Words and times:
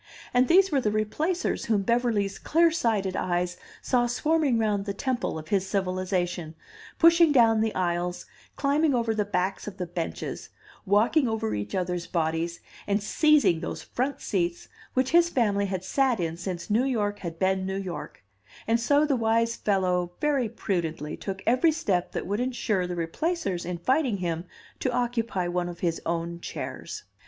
And 0.33 0.47
these 0.47 0.71
were 0.71 0.81
the 0.81 0.89
Replacers 0.89 1.65
whom 1.65 1.83
Beverly's 1.83 2.39
clear 2.39 2.71
sighted 2.71 3.15
eyes 3.15 3.55
saw 3.83 4.07
swarming 4.07 4.57
round 4.57 4.85
the 4.85 4.95
temple 4.95 5.37
of 5.37 5.49
his 5.49 5.67
civilization, 5.67 6.55
pushing 6.97 7.31
down 7.31 7.61
the 7.61 7.75
aisles, 7.75 8.25
climbing 8.55 8.95
over 8.95 9.13
the 9.13 9.25
backs 9.25 9.67
of 9.67 9.77
the 9.77 9.85
benches, 9.85 10.49
walking 10.87 11.27
over 11.27 11.53
each 11.53 11.75
other's 11.75 12.07
bodies, 12.07 12.61
and 12.87 13.03
seizing 13.03 13.59
those 13.59 13.83
front 13.83 14.21
seats 14.21 14.67
which 14.95 15.11
his 15.11 15.29
family 15.29 15.67
had 15.67 15.83
sat 15.83 16.19
in 16.19 16.35
since 16.35 16.67
New 16.71 16.85
York 16.85 17.19
had 17.19 17.37
been 17.37 17.67
New 17.67 17.77
York; 17.77 18.23
and 18.65 18.79
so 18.79 19.05
the 19.05 19.15
wise 19.15 19.55
fellow 19.55 20.13
very 20.19 20.49
prudently 20.49 21.15
took 21.15 21.43
every 21.45 21.71
step 21.71 22.11
that 22.13 22.25
would 22.25 22.39
insure 22.39 22.87
the 22.87 22.95
Replacers' 22.95 23.65
inviting 23.65 24.17
him 24.17 24.45
to 24.79 24.91
occupy 24.91 25.47
one 25.47 25.69
of 25.69 25.81
his 25.81 26.01
own 26.07 26.39
chairs. 26.39 27.03